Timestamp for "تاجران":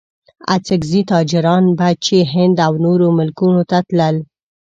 1.11-1.63